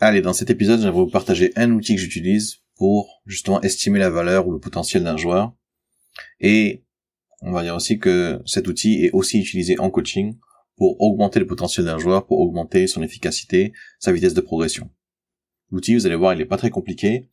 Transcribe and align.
Allez, 0.00 0.22
dans 0.22 0.32
cet 0.32 0.48
épisode, 0.48 0.80
j'aimerais 0.80 1.00
vous 1.00 1.10
partager 1.10 1.52
un 1.56 1.72
outil 1.72 1.96
que 1.96 2.00
j'utilise 2.00 2.58
pour 2.76 3.20
justement 3.26 3.60
estimer 3.62 3.98
la 3.98 4.10
valeur 4.10 4.46
ou 4.46 4.52
le 4.52 4.60
potentiel 4.60 5.02
d'un 5.02 5.16
joueur. 5.16 5.56
Et 6.38 6.84
on 7.40 7.50
va 7.50 7.64
dire 7.64 7.74
aussi 7.74 7.98
que 7.98 8.40
cet 8.46 8.68
outil 8.68 9.04
est 9.04 9.10
aussi 9.10 9.40
utilisé 9.40 9.76
en 9.80 9.90
coaching 9.90 10.38
pour 10.76 11.00
augmenter 11.00 11.40
le 11.40 11.48
potentiel 11.48 11.84
d'un 11.84 11.98
joueur, 11.98 12.26
pour 12.28 12.38
augmenter 12.38 12.86
son 12.86 13.02
efficacité, 13.02 13.72
sa 13.98 14.12
vitesse 14.12 14.34
de 14.34 14.40
progression. 14.40 14.88
L'outil, 15.72 15.94
vous 15.94 16.06
allez 16.06 16.14
voir, 16.14 16.32
il 16.32 16.38
n'est 16.38 16.46
pas 16.46 16.58
très 16.58 16.70
compliqué, 16.70 17.28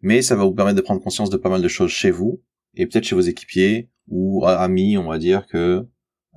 mais 0.00 0.22
ça 0.22 0.36
va 0.36 0.44
vous 0.44 0.54
permettre 0.54 0.76
de 0.76 0.82
prendre 0.82 1.02
conscience 1.02 1.28
de 1.28 1.36
pas 1.36 1.50
mal 1.50 1.60
de 1.60 1.68
choses 1.68 1.90
chez 1.90 2.12
vous 2.12 2.40
et 2.74 2.86
peut-être 2.86 3.04
chez 3.04 3.16
vos 3.16 3.20
équipiers 3.20 3.90
ou 4.06 4.46
amis, 4.46 4.96
on 4.96 5.08
va 5.08 5.18
dire, 5.18 5.44
que 5.48 5.84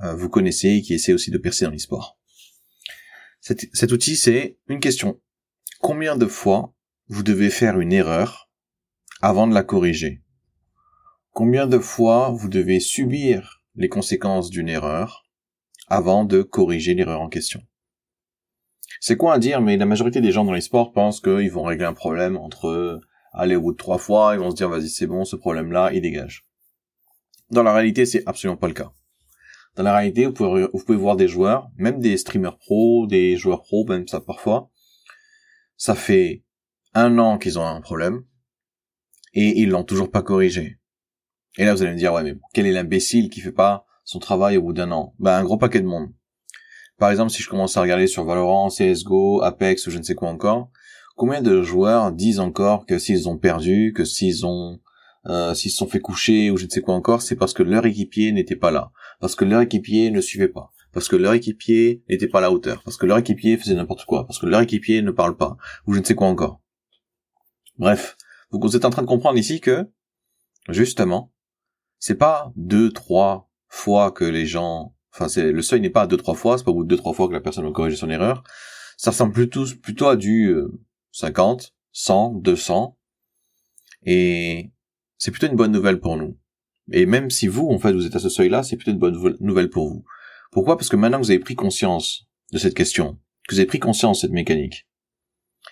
euh, 0.02 0.16
vous 0.16 0.30
connaissez 0.30 0.70
et 0.70 0.82
qui 0.82 0.96
essaient 0.96 1.14
aussi 1.14 1.30
de 1.30 1.38
percer 1.38 1.66
dans 1.66 1.72
l'e-sport. 1.72 2.20
cet 3.42 3.92
outil, 3.92 4.16
c'est 4.16 4.58
une 4.68 4.80
question 4.80 5.22
combien 5.80 6.16
de 6.16 6.28
fois 6.28 6.74
vous 7.08 7.24
devez 7.24 7.50
faire 7.50 7.80
une 7.80 7.94
erreur 7.94 8.50
avant 9.22 9.48
de 9.48 9.54
la 9.54 9.64
corriger? 9.64 10.22
Combien 11.32 11.68
de 11.68 11.80
fois 11.80 12.30
vous 12.30 12.50
devez 12.50 12.80
subir 12.80 13.64
les 13.76 13.90
conséquences 13.90 14.50
d'une 14.50 14.70
erreur 14.70 15.24
avant 15.88 16.26
de 16.26 16.42
corriger 16.42 16.94
l'erreur 16.94 17.22
en 17.22 17.30
question? 17.30 17.62
C'est 19.00 19.16
quoi 19.16 19.34
à 19.34 19.40
dire, 19.40 19.62
mais 19.62 19.78
la 19.78 19.86
majorité 19.86 20.20
des 20.20 20.32
gens 20.32 20.44
dans 20.44 20.54
les 20.54 20.62
sports 20.62 20.92
pensent 20.92 21.22
qu'ils 21.22 21.52
vont 21.52 21.64
régler 21.64 21.86
un 21.86 21.94
problème 21.94 22.36
entre 22.36 23.00
aller 23.32 23.56
au 23.56 23.62
bout 23.62 23.72
de 23.72 23.78
trois 23.78 23.98
fois, 23.98 24.34
ils 24.34 24.40
vont 24.40 24.52
se 24.52 24.56
dire 24.56 24.70
vas-y 24.70 24.90
c'est 24.90 25.08
bon, 25.08 25.24
ce 25.24 25.36
problème-là, 25.36 25.92
il 25.94 26.02
dégage. 26.02 26.44
Dans 27.52 27.64
la 27.64 27.74
réalité, 27.74 28.06
c'est 28.06 28.28
absolument 28.28 28.58
pas 28.58 28.68
le 28.68 28.74
cas. 28.74 28.92
Dans 29.76 29.84
la 29.84 29.96
réalité, 29.96 30.26
vous 30.26 30.34
pouvez, 30.34 30.68
vous 30.74 30.84
pouvez 30.84 30.98
voir 30.98 31.16
des 31.16 31.28
joueurs, 31.28 31.70
même 31.78 32.00
des 32.00 32.18
streamers 32.18 32.58
pro, 32.58 33.08
des 33.08 33.38
joueurs 33.38 33.62
pro, 33.62 33.86
même 33.86 34.08
ça 34.08 34.20
parfois, 34.20 34.70
ça 35.80 35.96
fait 35.96 36.44
un 36.94 37.18
an 37.18 37.40
qu'ils 37.40 37.58
ont 37.58 37.66
un 37.66 37.82
problème 37.82 38.24
et 39.34 39.62
ils 39.62 39.70
l'ont 39.70 39.84
toujours 39.84 40.12
pas 40.12 40.22
corrigé. 40.22 40.78
Et 41.58 41.66
là, 41.66 41.74
vous 41.74 41.82
allez 41.82 41.94
me 41.94 41.98
dire, 41.98 42.14
ouais, 42.14 42.22
mais 42.22 42.36
quel 42.54 42.68
est 42.68 42.72
l'imbécile 42.72 43.30
qui 43.30 43.40
fait 43.40 43.54
pas 43.54 43.86
son 44.04 44.20
travail 44.20 44.58
au 44.58 44.62
bout 44.62 44.74
d'un 44.74 44.92
an? 44.92 45.16
Ben, 45.20 45.38
un 45.38 45.44
gros 45.44 45.58
paquet 45.58 45.80
de 45.80 45.88
monde. 45.88 46.10
Par 46.98 47.10
exemple, 47.10 47.32
si 47.32 47.42
je 47.42 47.50
commence 47.50 47.78
à 47.78 47.82
regarder 47.82 48.08
sur 48.08 48.26
Valorant, 48.26 48.68
CSGO, 48.68 49.42
Apex 49.42 49.88
ou 49.88 49.92
je 49.92 49.98
ne 49.98 50.04
sais 50.04 50.16
quoi 50.16 50.30
encore, 50.30 50.70
combien 51.16 51.42
de 51.42 51.62
joueurs 51.62 52.12
disent 52.12 52.42
encore 52.42 52.86
que 52.86 53.00
s'ils 53.00 53.30
ont 53.30 53.38
perdu, 53.38 53.94
que 53.96 54.04
s'ils 54.04 54.46
ont 54.46 54.80
euh, 55.28 55.54
s'ils 55.54 55.72
se 55.72 55.78
sont 55.78 55.88
fait 55.88 56.00
coucher 56.00 56.50
ou 56.50 56.58
je 56.58 56.66
ne 56.66 56.70
sais 56.70 56.82
quoi 56.82 56.96
encore, 56.96 57.22
c'est 57.22 57.36
parce 57.36 57.54
que 57.54 57.64
leur 57.64 57.86
équipier 57.86 58.32
n'était 58.32 58.56
pas 58.56 58.72
là, 58.72 58.92
parce 59.20 59.36
que 59.36 59.46
leur 59.46 59.62
équipier 59.62 60.12
ne 60.12 60.22
suivait 60.22 60.48
pas, 60.48 60.72
parce 60.92 61.08
que 61.08 61.16
leur 61.16 61.34
équipier 61.34 62.04
n'était 62.10 62.28
pas 62.28 62.40
à 62.40 62.42
la 62.42 62.52
hauteur, 62.52 62.82
parce 62.84 62.98
que 62.98 63.06
leur 63.06 63.18
équipier 63.18 63.58
faisait 63.58 63.76
n'importe 63.76 64.06
quoi, 64.06 64.26
parce 64.26 64.40
que 64.40 64.46
leur 64.46 64.62
équipier 64.62 65.02
ne 65.02 65.12
parle 65.12 65.38
pas, 65.38 65.58
ou 65.86 65.94
je 65.94 66.00
ne 66.00 66.06
sais 66.06 66.16
quoi 66.16 66.28
encore. 66.28 66.62
Bref, 67.78 68.18
vous 68.52 68.76
êtes 68.76 68.86
en 68.86 68.90
train 68.90 69.04
de 69.04 69.08
comprendre 69.08 69.38
ici 69.38 69.62
que, 69.62 69.90
justement, 70.70 71.32
c'est 72.00 72.16
pas 72.16 72.52
deux, 72.56 72.92
trois 72.92 73.50
fois 73.68 74.12
que 74.12 74.26
les 74.26 74.46
gens, 74.46 74.96
enfin, 75.14 75.28
c'est, 75.28 75.52
le 75.52 75.62
seuil 75.62 75.82
n'est 75.82 75.90
pas 75.90 76.08
deux, 76.08 76.18
trois 76.18 76.36
fois, 76.36 76.58
c'est 76.58 76.64
pas 76.64 76.72
au 76.72 76.76
bout 76.76 76.84
de 76.84 76.90
deux, 76.90 76.98
trois 76.98 77.14
fois 77.14 77.28
que 77.28 77.34
la 77.34 77.42
personne 77.42 77.66
va 77.66 77.72
corriger 77.72 77.98
son 77.98 78.10
erreur. 78.10 78.44
Ça 78.98 79.12
ressemble 79.12 79.34
plutôt, 79.34 79.66
plutôt 79.82 80.08
à 80.08 80.16
du 80.16 80.54
50, 81.12 81.74
100, 81.92 82.34
200. 82.36 82.98
Et 84.06 84.72
c'est 85.18 85.32
plutôt 85.32 85.48
une 85.48 85.56
bonne 85.56 85.72
nouvelle 85.72 86.00
pour 86.00 86.18
nous. 86.18 86.38
Et 86.92 87.06
même 87.06 87.30
si 87.30 87.48
vous, 87.48 87.68
en 87.68 87.78
fait, 87.78 87.94
vous 87.94 88.06
êtes 88.06 88.16
à 88.16 88.20
ce 88.20 88.30
seuil-là, 88.30 88.64
c'est 88.64 88.76
plutôt 88.76 88.92
une 88.92 88.98
bonne 88.98 89.38
nouvelle 89.40 89.70
pour 89.70 89.90
vous. 89.90 90.06
Pourquoi? 90.52 90.78
Parce 90.78 90.90
que 90.90 90.96
maintenant 90.96 91.20
que 91.20 91.26
vous 91.26 91.32
avez 91.32 91.40
pris 91.40 91.56
conscience 91.56 92.28
de 92.52 92.58
cette 92.58 92.76
question, 92.76 93.20
que 93.48 93.56
vous 93.56 93.60
avez 93.60 93.68
pris 93.68 93.80
conscience 93.80 94.18
de 94.18 94.22
cette 94.22 94.32
mécanique, 94.32 94.88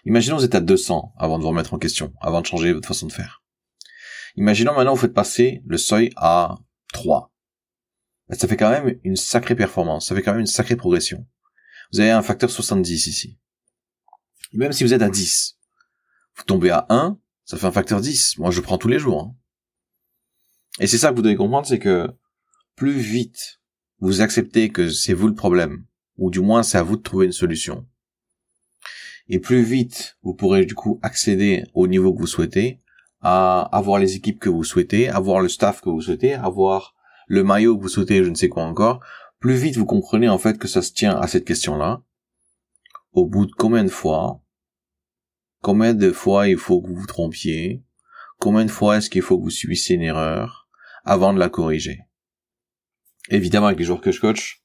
imaginons 0.05 0.35
que 0.35 0.41
vous 0.41 0.45
êtes 0.45 0.55
à 0.55 0.61
200 0.61 1.13
avant 1.17 1.37
de 1.37 1.43
vous 1.43 1.49
remettre 1.49 1.73
en 1.73 1.79
question, 1.79 2.13
avant 2.21 2.41
de 2.41 2.45
changer 2.45 2.73
votre 2.73 2.87
façon 2.87 3.07
de 3.07 3.11
faire. 3.11 3.43
Imaginons 4.35 4.73
maintenant 4.73 4.93
vous 4.93 5.01
faites 5.01 5.13
passer 5.13 5.63
le 5.65 5.77
seuil 5.77 6.11
à 6.15 6.57
3. 6.93 7.33
Ben, 8.29 8.37
ça 8.37 8.47
fait 8.47 8.57
quand 8.57 8.69
même 8.69 8.99
une 9.03 9.15
sacrée 9.15 9.55
performance, 9.55 10.07
ça 10.07 10.15
fait 10.15 10.21
quand 10.21 10.31
même 10.31 10.41
une 10.41 10.47
sacrée 10.47 10.75
progression. 10.75 11.25
Vous 11.91 11.99
avez 11.99 12.11
un 12.11 12.21
facteur 12.21 12.49
70 12.49 13.07
ici. 13.07 13.39
Même 14.53 14.73
si 14.73 14.83
vous 14.83 14.93
êtes 14.93 15.01
à 15.01 15.09
10, 15.09 15.57
vous 16.35 16.43
tombez 16.43 16.69
à 16.69 16.85
1, 16.89 17.17
ça 17.45 17.57
fait 17.57 17.65
un 17.65 17.71
facteur 17.71 18.01
10. 18.01 18.37
Moi, 18.37 18.51
je 18.51 18.61
prends 18.61 18.77
tous 18.77 18.87
les 18.87 18.99
jours. 18.99 19.23
Hein. 19.23 19.35
Et 20.79 20.87
c'est 20.87 20.97
ça 20.97 21.09
que 21.09 21.15
vous 21.15 21.21
devez 21.21 21.35
comprendre, 21.35 21.65
c'est 21.65 21.79
que 21.79 22.07
plus 22.75 22.99
vite 22.99 23.59
vous 23.99 24.21
acceptez 24.21 24.69
que 24.69 24.89
c'est 24.89 25.13
vous 25.13 25.27
le 25.27 25.33
problème, 25.33 25.85
ou 26.17 26.29
du 26.29 26.39
moins 26.39 26.63
c'est 26.63 26.77
à 26.77 26.83
vous 26.83 26.97
de 26.97 27.01
trouver 27.01 27.25
une 27.25 27.31
solution. 27.31 27.85
Et 29.27 29.39
plus 29.39 29.63
vite 29.63 30.17
vous 30.21 30.33
pourrez 30.33 30.65
du 30.65 30.75
coup 30.75 30.99
accéder 31.01 31.65
au 31.73 31.87
niveau 31.87 32.13
que 32.13 32.19
vous 32.19 32.27
souhaitez, 32.27 32.79
à 33.21 33.61
avoir 33.75 33.99
les 33.99 34.15
équipes 34.15 34.39
que 34.39 34.49
vous 34.49 34.63
souhaitez, 34.63 35.09
avoir 35.09 35.41
le 35.41 35.49
staff 35.49 35.81
que 35.81 35.89
vous 35.89 36.01
souhaitez, 36.01 36.33
avoir 36.33 36.95
le 37.27 37.43
maillot 37.43 37.75
que 37.77 37.81
vous 37.81 37.89
souhaitez, 37.89 38.23
je 38.23 38.29
ne 38.29 38.35
sais 38.35 38.49
quoi 38.49 38.63
encore, 38.63 39.03
plus 39.39 39.55
vite 39.55 39.77
vous 39.77 39.85
comprenez 39.85 40.29
en 40.29 40.37
fait 40.37 40.57
que 40.57 40.67
ça 40.67 40.81
se 40.81 40.93
tient 40.93 41.17
à 41.17 41.27
cette 41.27 41.45
question-là. 41.45 42.01
Au 43.11 43.25
bout 43.25 43.45
de 43.45 43.51
combien 43.51 43.83
de 43.83 43.89
fois, 43.89 44.41
combien 45.61 45.93
de 45.93 46.11
fois 46.11 46.47
il 46.47 46.57
faut 46.57 46.81
que 46.81 46.87
vous 46.87 46.95
vous 46.95 47.07
trompiez, 47.07 47.83
combien 48.39 48.65
de 48.65 48.71
fois 48.71 48.97
est-ce 48.97 49.09
qu'il 49.09 49.23
faut 49.23 49.37
que 49.37 49.43
vous 49.43 49.49
subissiez 49.49 49.95
une 49.95 50.03
erreur 50.03 50.69
avant 51.03 51.33
de 51.33 51.39
la 51.39 51.49
corriger? 51.49 52.06
Évidemment 53.29 53.67
avec 53.67 53.79
les 53.79 53.85
joueurs 53.85 54.01
que 54.01 54.11
je 54.11 54.21
coach, 54.21 54.63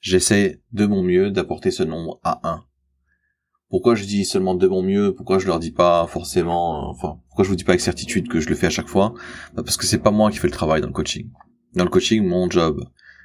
j'essaie 0.00 0.60
de 0.72 0.86
mon 0.86 1.02
mieux 1.02 1.30
d'apporter 1.30 1.70
ce 1.70 1.82
nombre 1.82 2.20
à 2.22 2.40
1. 2.48 2.64
Pourquoi 3.68 3.96
je 3.96 4.04
dis 4.04 4.24
seulement 4.24 4.54
de 4.54 4.66
mon 4.68 4.82
mieux? 4.82 5.14
Pourquoi 5.14 5.38
je 5.38 5.46
leur 5.46 5.58
dis 5.58 5.72
pas 5.72 6.06
forcément, 6.06 6.88
enfin, 6.88 7.18
pourquoi 7.28 7.44
je 7.44 7.50
vous 7.50 7.56
dis 7.56 7.64
pas 7.64 7.72
avec 7.72 7.80
certitude 7.80 8.28
que 8.28 8.40
je 8.40 8.48
le 8.48 8.54
fais 8.54 8.68
à 8.68 8.70
chaque 8.70 8.88
fois? 8.88 9.12
Bah, 9.54 9.62
Parce 9.64 9.76
que 9.76 9.86
c'est 9.86 9.98
pas 9.98 10.12
moi 10.12 10.30
qui 10.30 10.38
fais 10.38 10.46
le 10.46 10.52
travail 10.52 10.80
dans 10.80 10.86
le 10.86 10.92
coaching. 10.92 11.30
Dans 11.74 11.84
le 11.84 11.90
coaching, 11.90 12.24
mon 12.24 12.48
job, 12.48 12.84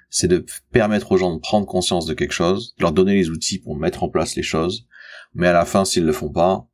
c'est 0.09 0.27
de 0.27 0.43
permettre 0.71 1.11
aux 1.11 1.17
gens 1.17 1.33
de 1.33 1.39
prendre 1.39 1.67
conscience 1.67 2.05
de 2.05 2.13
quelque 2.13 2.33
chose, 2.33 2.73
de 2.77 2.83
leur 2.83 2.91
donner 2.91 3.13
les 3.13 3.29
outils 3.29 3.59
pour 3.59 3.77
mettre 3.77 4.03
en 4.03 4.09
place 4.09 4.35
les 4.35 4.43
choses, 4.43 4.87
mais 5.33 5.47
à 5.47 5.53
la 5.53 5.65
fin, 5.65 5.85
s'ils 5.85 6.05
le 6.05 6.11
font 6.11 6.31
pas, 6.31 6.67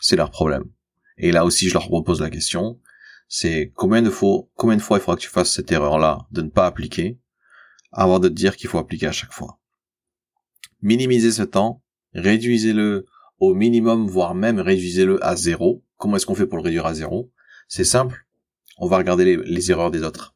c'est 0.00 0.16
leur 0.16 0.30
problème. 0.30 0.64
Et 1.18 1.30
là 1.30 1.44
aussi, 1.44 1.68
je 1.68 1.74
leur 1.74 1.86
propose 1.86 2.20
la 2.20 2.30
question, 2.30 2.80
c'est 3.28 3.70
combien 3.76 4.02
de 4.02 4.10
fois, 4.10 4.48
combien 4.56 4.76
de 4.76 4.82
fois 4.82 4.98
il 4.98 5.02
faudra 5.02 5.16
que 5.16 5.22
tu 5.22 5.28
fasses 5.28 5.52
cette 5.52 5.70
erreur-là 5.70 6.26
de 6.32 6.42
ne 6.42 6.48
pas 6.48 6.66
appliquer? 6.66 7.20
Avant 7.92 8.18
de 8.18 8.28
dire 8.28 8.56
qu'il 8.56 8.68
faut 8.68 8.78
appliquer 8.78 9.06
à 9.06 9.12
chaque 9.12 9.32
fois. 9.32 9.58
Minimisez 10.82 11.32
ce 11.32 11.42
temps, 11.42 11.82
réduisez-le 12.14 13.06
au 13.38 13.54
minimum, 13.54 14.06
voire 14.06 14.34
même 14.34 14.60
réduisez-le 14.60 15.24
à 15.24 15.36
zéro. 15.36 15.84
Comment 15.96 16.16
est-ce 16.16 16.26
qu'on 16.26 16.34
fait 16.34 16.46
pour 16.46 16.58
le 16.58 16.64
réduire 16.64 16.86
à 16.86 16.94
zéro? 16.94 17.30
C'est 17.68 17.84
simple. 17.84 18.26
On 18.78 18.86
va 18.86 18.96
regarder 18.96 19.36
les, 19.36 19.70
erreurs 19.70 19.90
des 19.90 20.02
autres. 20.02 20.34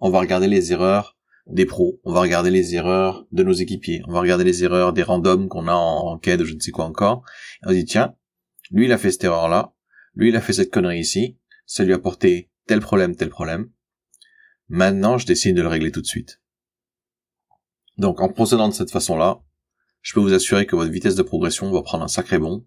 On 0.00 0.10
va 0.10 0.20
regarder 0.20 0.48
les 0.48 0.72
erreurs 0.72 1.16
des 1.46 1.66
pros. 1.66 2.00
On 2.04 2.12
va 2.12 2.20
regarder 2.20 2.50
les 2.50 2.74
erreurs 2.74 3.26
de 3.32 3.42
nos 3.42 3.52
équipiers. 3.52 4.02
On 4.08 4.12
va 4.12 4.20
regarder 4.20 4.44
les 4.44 4.64
erreurs 4.64 4.92
des 4.92 5.02
randoms 5.02 5.48
qu'on 5.48 5.68
a 5.68 5.74
en, 5.74 6.18
quête 6.18 6.40
ou 6.40 6.44
je 6.44 6.54
ne 6.54 6.60
sais 6.60 6.70
quoi 6.70 6.84
encore. 6.84 7.24
On 7.64 7.72
dit, 7.72 7.84
tiens, 7.84 8.14
lui, 8.70 8.86
il 8.86 8.92
a 8.92 8.98
fait 8.98 9.12
cette 9.12 9.24
erreur-là. 9.24 9.72
Lui, 10.14 10.28
il 10.28 10.36
a 10.36 10.40
fait 10.40 10.52
cette 10.52 10.72
connerie 10.72 11.00
ici. 11.00 11.38
Ça 11.66 11.84
lui 11.84 11.92
a 11.92 11.98
porté 11.98 12.50
tel 12.66 12.80
problème, 12.80 13.14
tel 13.14 13.28
problème. 13.28 13.70
Maintenant, 14.68 15.18
je 15.18 15.26
décide 15.26 15.56
de 15.56 15.62
le 15.62 15.68
régler 15.68 15.92
tout 15.92 16.00
de 16.00 16.06
suite. 16.06 16.41
Donc 17.98 18.20
en 18.20 18.28
procédant 18.28 18.68
de 18.68 18.74
cette 18.74 18.90
façon-là, 18.90 19.40
je 20.00 20.14
peux 20.14 20.20
vous 20.20 20.32
assurer 20.32 20.66
que 20.66 20.76
votre 20.76 20.90
vitesse 20.90 21.14
de 21.14 21.22
progression 21.22 21.70
va 21.70 21.82
prendre 21.82 22.04
un 22.04 22.08
sacré 22.08 22.38
bond, 22.38 22.66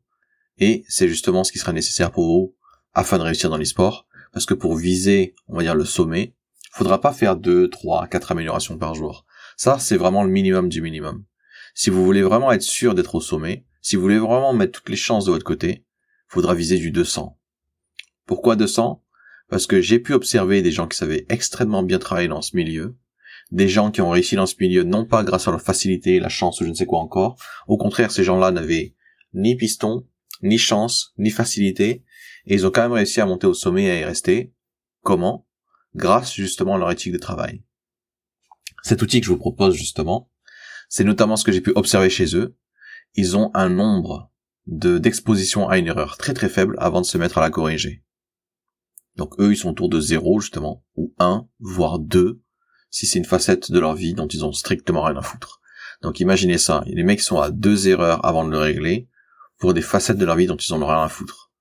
et 0.57 0.85
c'est 0.87 1.09
justement 1.09 1.43
ce 1.43 1.51
qui 1.51 1.59
sera 1.59 1.73
nécessaire 1.73 2.11
pour 2.11 2.25
vous 2.25 2.55
afin 2.93 3.17
de 3.17 3.23
réussir 3.23 3.49
dans 3.49 3.57
l'e-sport, 3.57 4.07
parce 4.31 4.45
que 4.45 4.53
pour 4.53 4.75
viser, 4.75 5.35
on 5.47 5.57
va 5.57 5.63
dire, 5.63 5.75
le 5.75 5.85
sommet, 5.85 6.33
faudra 6.71 7.01
pas 7.01 7.13
faire 7.13 7.35
2, 7.35 7.69
3, 7.69 8.07
4 8.07 8.31
améliorations 8.31 8.77
par 8.77 8.95
jour. 8.95 9.25
Ça, 9.57 9.79
c'est 9.79 9.97
vraiment 9.97 10.23
le 10.23 10.29
minimum 10.29 10.69
du 10.69 10.81
minimum. 10.81 11.25
Si 11.73 11.89
vous 11.89 12.03
voulez 12.05 12.21
vraiment 12.21 12.51
être 12.51 12.61
sûr 12.61 12.95
d'être 12.95 13.15
au 13.15 13.21
sommet, 13.21 13.65
si 13.81 13.95
vous 13.95 14.01
voulez 14.01 14.19
vraiment 14.19 14.53
mettre 14.53 14.79
toutes 14.79 14.89
les 14.89 14.95
chances 14.95 15.25
de 15.25 15.31
votre 15.31 15.45
côté, 15.45 15.85
faudra 16.28 16.53
viser 16.53 16.78
du 16.78 16.91
200. 16.91 17.37
Pourquoi 18.25 18.55
200 18.55 19.03
Parce 19.49 19.67
que 19.67 19.81
j'ai 19.81 19.99
pu 19.99 20.13
observer 20.13 20.61
des 20.61 20.71
gens 20.71 20.87
qui 20.87 20.97
savaient 20.97 21.25
extrêmement 21.29 21.83
bien 21.83 21.99
travailler 21.99 22.28
dans 22.28 22.41
ce 22.41 22.55
milieu, 22.55 22.97
des 23.51 23.69
gens 23.69 23.91
qui 23.91 24.01
ont 24.01 24.09
réussi 24.09 24.35
dans 24.35 24.45
ce 24.45 24.55
milieu, 24.59 24.83
non 24.83 25.05
pas 25.05 25.23
grâce 25.23 25.47
à 25.47 25.51
leur 25.51 25.61
facilité, 25.61 26.19
la 26.19 26.29
chance 26.29 26.61
ou 26.61 26.65
je 26.65 26.69
ne 26.69 26.75
sais 26.75 26.85
quoi 26.85 26.99
encore. 26.99 27.37
Au 27.67 27.77
contraire, 27.77 28.11
ces 28.11 28.23
gens-là 28.23 28.51
n'avaient 28.51 28.95
ni 29.33 29.55
piston, 29.55 30.07
ni 30.41 30.57
chance, 30.57 31.13
ni 31.17 31.29
facilité, 31.29 32.03
et 32.45 32.53
ils 32.53 32.65
ont 32.65 32.71
quand 32.71 32.81
même 32.81 32.91
réussi 32.91 33.21
à 33.21 33.25
monter 33.25 33.47
au 33.47 33.53
sommet 33.53 33.83
et 33.83 33.91
à 33.91 33.99
y 33.99 34.03
rester. 34.03 34.53
Comment? 35.01 35.47
Grâce 35.95 36.33
justement 36.33 36.75
à 36.75 36.77
leur 36.77 36.91
éthique 36.91 37.13
de 37.13 37.17
travail. 37.17 37.63
Cet 38.83 39.01
outil 39.01 39.19
que 39.19 39.25
je 39.25 39.31
vous 39.31 39.37
propose 39.37 39.75
justement, 39.75 40.29
c'est 40.89 41.03
notamment 41.03 41.35
ce 41.35 41.43
que 41.43 41.51
j'ai 41.51 41.61
pu 41.61 41.71
observer 41.75 42.09
chez 42.09 42.35
eux. 42.35 42.57
Ils 43.15 43.37
ont 43.37 43.51
un 43.53 43.69
nombre 43.69 44.31
de 44.67 44.97
d'exposition 44.97 45.69
à 45.69 45.77
une 45.77 45.87
erreur 45.87 46.17
très 46.17 46.33
très 46.33 46.49
faible 46.49 46.75
avant 46.79 47.01
de 47.01 47.05
se 47.05 47.17
mettre 47.17 47.37
à 47.37 47.41
la 47.41 47.49
corriger. 47.49 48.03
Donc 49.15 49.39
eux, 49.39 49.53
ils 49.53 49.57
sont 49.57 49.69
autour 49.69 49.89
de 49.89 49.99
0 49.99 50.41
justement, 50.41 50.83
ou 50.95 51.13
1, 51.19 51.47
voire 51.59 51.99
2, 51.99 52.41
si 52.95 53.05
c'est 53.05 53.19
une 53.19 53.25
facette 53.25 53.73
de 53.73 53.79
leur 53.81 53.93
vie 53.93 54.13
dont 54.13 54.27
ils 54.27 54.45
ont 54.45 54.53
strictement 54.53 55.03
rien 55.03 55.17
à 55.17 55.21
foutre. 55.21 55.59
Donc 56.01 56.21
imaginez 56.21 56.57
ça, 56.57 56.81
les 56.87 57.03
mecs 57.03 57.19
sont 57.19 57.41
à 57.41 57.51
deux 57.51 57.89
erreurs 57.89 58.25
avant 58.25 58.45
de 58.45 58.51
le 58.51 58.57
régler. 58.57 59.09
pour 59.57 59.73
des 59.73 59.81
facettes 59.81 60.17
de 60.17 60.23
leur 60.23 60.37
vie 60.37 60.47
dont 60.47 60.55
ils 60.55 60.73
en 60.73 60.81
ont 60.81 60.87
rien 60.87 61.03
à 61.03 61.09
foutre. 61.09 61.51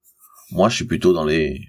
Moi, 0.52 0.69
je 0.69 0.76
suis 0.76 0.84
plutôt 0.84 1.12
dans 1.12 1.25
les 1.25 1.60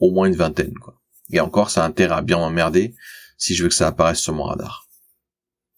au 0.00 0.10
moins 0.10 0.26
une 0.26 0.36
vingtaine, 0.36 0.72
quoi. 0.74 1.02
Et 1.30 1.40
encore, 1.40 1.68
ça 1.68 1.84
a 1.84 1.86
intérêt 1.86 2.14
à 2.14 2.22
bien 2.22 2.38
m'emmerder 2.38 2.94
si 3.36 3.54
je 3.54 3.62
veux 3.62 3.68
que 3.68 3.74
ça 3.74 3.88
apparaisse 3.88 4.20
sur 4.20 4.32
mon 4.32 4.44
radar. 4.44 4.86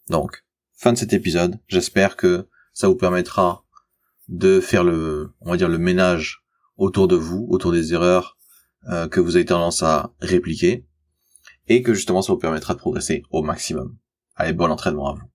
Donc, 0.08 0.44
fin 0.76 0.92
de 0.92 0.98
cet 0.98 1.12
épisode. 1.12 1.58
J'espère 1.66 2.16
que 2.16 2.48
ça 2.74 2.86
vous 2.86 2.96
permettra 2.96 3.64
de 4.28 4.60
faire 4.60 4.84
le, 4.84 5.32
on 5.40 5.50
va 5.50 5.56
dire, 5.56 5.68
le 5.68 5.78
ménage 5.78 6.44
autour 6.76 7.08
de 7.08 7.16
vous, 7.16 7.46
autour 7.50 7.72
des 7.72 7.92
erreurs 7.92 8.36
euh, 8.88 9.08
que 9.08 9.20
vous 9.20 9.34
avez 9.34 9.46
tendance 9.46 9.82
à 9.82 10.12
répliquer, 10.20 10.86
et 11.68 11.82
que 11.82 11.94
justement 11.94 12.22
ça 12.22 12.32
vous 12.32 12.38
permettra 12.38 12.74
de 12.74 12.78
progresser 12.78 13.22
au 13.30 13.42
maximum. 13.42 13.96
Allez, 14.34 14.52
bon 14.52 14.70
entraînement 14.70 15.08
à 15.08 15.12
vous. 15.14 15.22